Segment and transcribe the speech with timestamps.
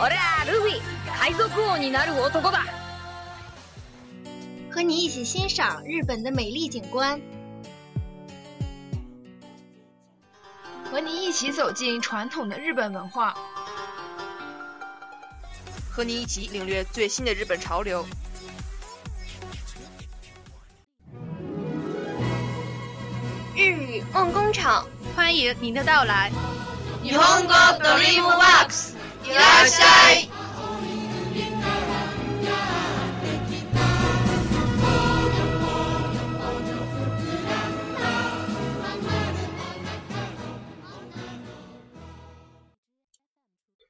[0.00, 0.16] 我嘞，
[0.52, 2.58] 鲁比，海贼王になる男だ。
[4.70, 7.18] 和你一起欣赏日本的美丽景观，
[10.90, 13.34] 和你一起走进传统的日本文化，
[15.90, 18.04] 和你一起领略最新的日本潮流。
[23.56, 24.86] 日语梦工厂，
[25.16, 26.30] 欢迎您的到来。
[27.02, 28.97] 日本国 DreamWorks。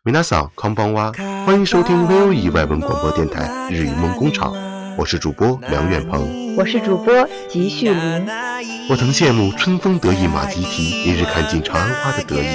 [0.05, 1.13] 皆さん、こんばんは。
[1.47, 4.53] 欢迎收听 VOE 外文广播电台日语梦工厂，
[4.97, 7.13] 我是主播梁远鹏，我是主播
[7.49, 8.78] 吉旭林。
[8.89, 12.49] 我曾羡慕春风得意马蹄蹄，一日看尽长安花的得意；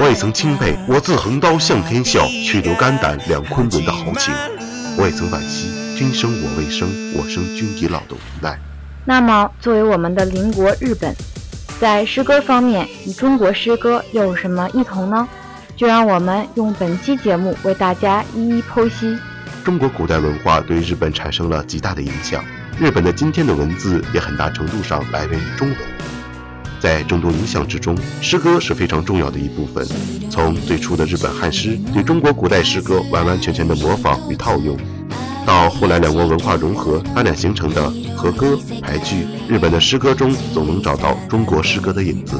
[0.00, 4.32] 我也曾钦佩我自横刀向天笑，去留肝胆两昆仑的豪情；
[4.98, 8.58] 我也曾惋惜君生我未生，我生君已老的无奈。
[9.04, 11.14] 那么，作为我们的邻国日本，
[11.78, 15.28] 在诗歌方面与中国诗歌又有什么异同呢？
[15.76, 19.16] 就让我们用本期节目为大家一一剖析。
[19.64, 22.44] 中国古代文化对日本产生了极大的影响。
[22.78, 25.78] 日本的今天的文字也很大程度上来源于中文，
[26.78, 29.86] 在众多影响之中，诗歌是非常重要的一部分。
[30.30, 34.76] 从最初的日本汉诗对中国古代诗歌完完全全的模仿与套用，
[35.46, 42.38] 到后来两国文化融合发展形成的和歌、俳句，日本的诗歌中总能找到中国诗歌的影子。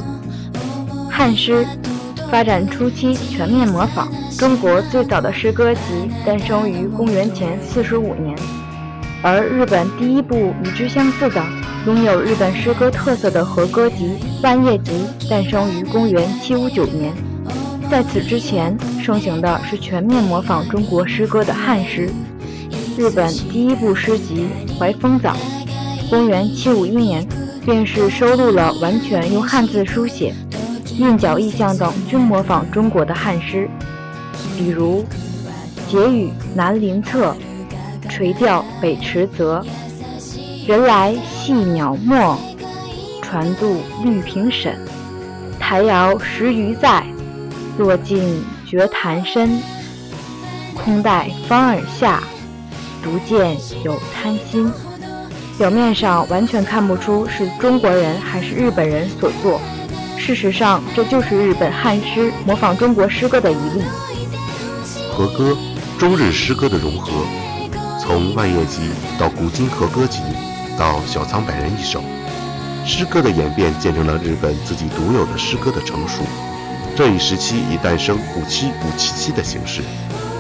[1.10, 1.66] 汉诗
[2.30, 4.06] 发展初期全面模仿，
[4.38, 5.80] 中国最早的诗歌集
[6.26, 8.36] 诞生于公元前四十五年。
[9.26, 11.42] 而日本第一部与之相似的、
[11.84, 14.92] 拥有日本诗歌特色的和歌集《万叶集》
[15.28, 17.12] 诞生于公元759年。
[17.91, 22.09] 在此之前，盛行的是全面模仿中国诗歌的汉诗。
[22.97, 24.47] 日本第一部诗集
[24.78, 25.32] 《怀风藻》，
[26.09, 27.28] 公元751年，
[27.65, 30.32] 便是收录了完全用汉字书写、
[31.00, 33.69] 韵脚、意象等均模仿中国的汉诗，
[34.56, 35.04] 比如
[35.91, 37.31] 《结语南林册》。
[38.16, 39.62] 垂钓北池泽，
[40.66, 42.16] 人来戏鸟没，
[43.21, 44.75] 船渡绿萍沈。
[45.60, 47.04] 台遥石鱼在，
[47.77, 49.60] 落尽觉潭深。
[50.75, 52.22] 空待芳饵下，
[53.04, 53.54] 独见
[53.84, 54.72] 有贪心。
[55.59, 59.60] 表面上完全看不出是中国人还是日本人所作，
[60.16, 63.83] 事实上这就是日本汉诗模仿中国诗歌的一例。
[65.12, 65.54] 和歌，
[65.98, 67.10] 中日诗歌的融合。
[68.06, 70.20] 从万叶集到古今和歌集，
[70.78, 72.00] 到小仓百人一首，
[72.84, 76.22] 诗歌的演变见证了日本自己独有的诗歌的成熟。
[76.94, 79.82] 这一时期已诞生五七五七七的形式，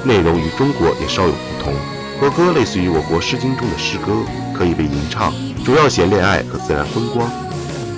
[0.04, 1.74] 内容与中国也稍有不同。
[2.20, 4.12] 和歌类似于我国《诗经》中的诗歌，
[4.54, 5.32] 可以被吟唱，
[5.64, 7.28] 主要写恋爱和自然风光。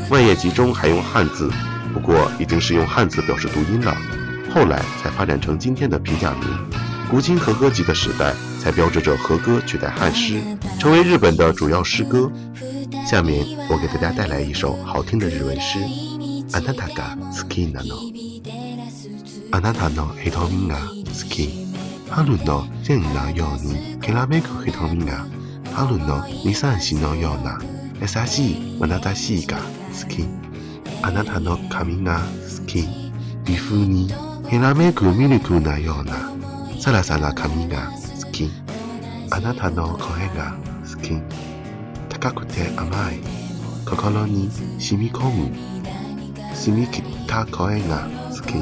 [0.09, 1.53] 万叶集中还用汉字，
[1.93, 3.95] 不过已经是用汉字表示读音了，
[4.55, 6.49] 后来才发展成今天的平假名。
[7.11, 8.33] 古今和歌集的时代。
[8.59, 10.43] 才标志着和歌取代汉诗，
[10.81, 12.31] 成为日本的主要诗歌。
[13.07, 15.79] 下面我给大家带来一首好听的日文诗。
[16.51, 17.95] あなたが好きなの、
[19.53, 20.77] あなたの瞳が
[21.13, 21.69] 好き、
[22.11, 25.27] 春の風のように開く瞳が、
[25.75, 27.59] 春の美しさのような
[28.01, 30.27] 優しいあなたが好き、
[31.03, 32.21] あなたの髪が
[32.61, 32.81] 好き、
[33.45, 34.09] 比富に
[34.51, 34.61] 開
[34.95, 36.33] く美しくなような
[36.81, 37.91] さらさら髪が。
[39.31, 40.57] あなたの声が
[40.91, 41.11] 好き
[42.09, 43.19] 高くて甘い
[43.87, 45.85] 心に染み込む
[46.55, 48.53] 澄み切った声が好き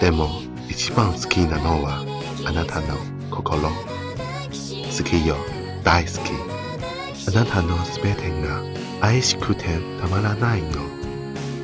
[0.00, 0.28] でも
[0.68, 2.04] 一番好きなのは
[2.44, 2.96] あなたの
[3.30, 5.36] 心好きよ
[5.84, 6.16] 大好き
[7.28, 8.60] あなたの全てが
[9.00, 9.62] 愛しくて
[10.00, 10.72] たまらないの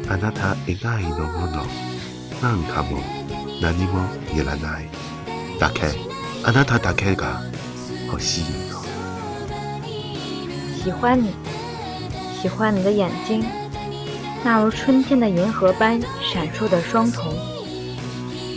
[0.08, 1.64] あなた以外のもの
[2.40, 3.00] なんかも
[3.60, 4.05] 何も
[4.40, 4.88] いらない
[5.58, 5.82] だけ
[6.44, 7.52] あなただけが
[8.06, 8.82] 好吸引到
[10.84, 11.28] 喜欢你，
[12.40, 13.42] 喜欢你的眼睛，
[14.44, 17.32] 那如春天的银河般闪烁的双瞳，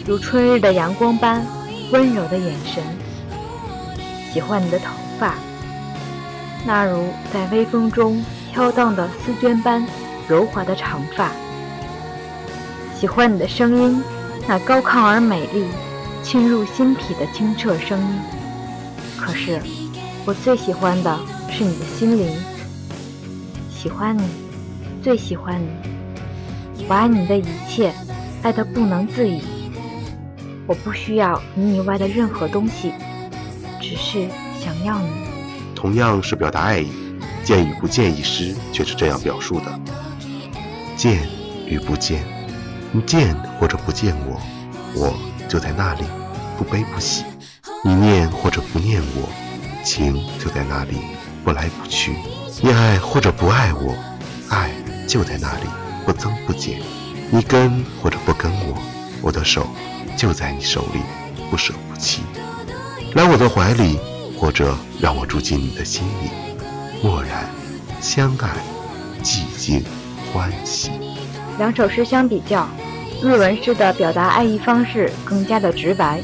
[0.06, 1.42] 如春日的阳光般
[1.92, 2.84] 温柔的眼神。
[4.34, 5.36] 喜欢你的头发，
[6.66, 8.22] 那如在微风中
[8.54, 9.84] 飘荡的丝绢般
[10.28, 11.32] 柔滑的长发。
[12.94, 14.04] 喜欢你的声音，
[14.46, 15.66] 那高亢而美丽、
[16.26, 18.37] 沁入心脾的清澈声音。
[19.28, 19.60] 可是，
[20.26, 21.20] 我最喜欢的
[21.52, 22.34] 是你的心灵。
[23.70, 24.24] 喜欢你，
[25.04, 25.68] 最喜欢你。
[26.88, 27.94] 我爱你的一切，
[28.42, 29.42] 爱得不能自已。
[30.66, 32.94] 我不需要你以外的任何东西，
[33.82, 35.10] 只是想要你。
[35.76, 36.88] 同样是表达爱意，
[37.44, 39.80] 见与不见，一诗却是这样表述的：
[40.96, 41.28] 见
[41.68, 42.24] 与不见，
[42.94, 44.40] 你见或者不见我，
[44.96, 45.14] 我
[45.50, 46.04] 就在那里，
[46.58, 47.26] 不悲不喜。
[47.88, 49.30] 你念或者不念我，
[49.82, 50.14] 情
[50.44, 50.98] 就在那里，
[51.46, 52.12] 不来不去；
[52.62, 53.96] 你爱或者不爱我，
[54.50, 54.70] 爱
[55.08, 55.68] 就在那里，
[56.06, 56.82] 不增不减；
[57.32, 58.78] 你跟或者不跟我，
[59.22, 59.66] 我的手
[60.18, 61.00] 就在你手里，
[61.50, 62.24] 不舍不弃。
[63.14, 63.98] 来我的怀里，
[64.38, 66.30] 或者让我住进你的心里，
[67.02, 67.46] 默然
[68.02, 68.50] 相爱，
[69.24, 69.82] 寂静
[70.34, 70.92] 欢喜。
[71.58, 72.68] 两首诗相比较，
[73.24, 76.20] 日文诗的表达爱意方式更加的直白。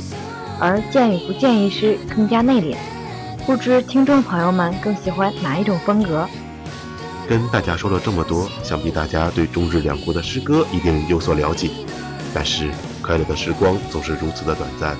[0.59, 2.75] 而建与不建，一诗更加内敛，
[3.45, 6.27] 不知听众朋友们更喜欢哪一种风格。
[7.27, 11.69] 跟大家说了这么多，想必大家对中日两国的诗歌一定有所了解。
[12.33, 12.67] 但是
[13.01, 14.95] 快乐的时光总是如此的短暂，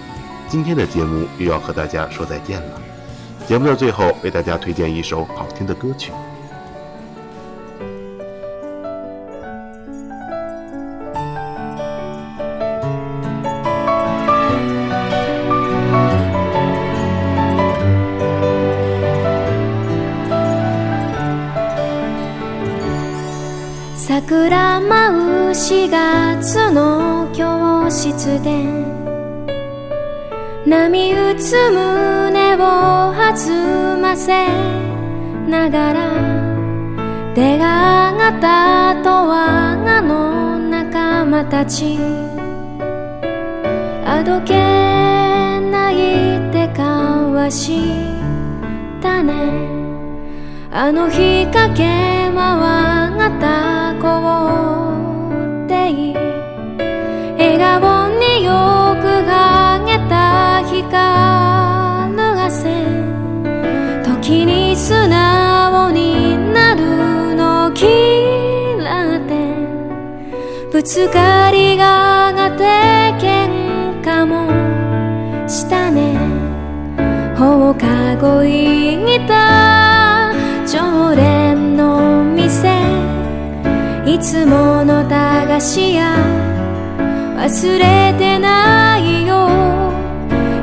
[0.47, 2.81] 今天的节目又要和大家说再见了。
[3.47, 6.11] 节目的最后，为大家推荐一首好听的歌曲。
[28.43, 28.43] 波
[30.67, 32.59] 打つ胸を
[33.13, 34.45] 弾ませ
[35.47, 36.11] ながら
[37.35, 41.97] 出がったと我の仲間たち
[44.05, 44.53] あどけ
[45.69, 46.83] ないってか
[47.31, 47.95] わし
[49.01, 49.33] たね
[50.71, 51.83] あの日かけ
[52.35, 55.31] は我がた凍
[55.65, 56.22] っていた
[58.41, 58.49] よ
[58.99, 60.81] くがげた光
[62.15, 62.63] がせ
[64.03, 72.63] 時に素直になるの嫌ってぶつかりががて
[73.21, 74.49] 喧嘩も
[75.47, 76.17] したね
[77.37, 80.33] 放課後行った
[80.65, 82.71] 常連の店
[84.07, 86.52] いつもの駄菓子屋
[87.45, 89.49] 忘れてないよ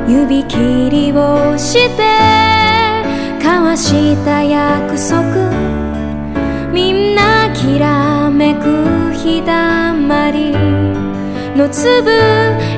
[0.09, 2.03] 指切りをして
[3.35, 5.21] 交わした約束
[6.73, 10.53] みんなきらめく日だまり
[11.55, 12.09] の粒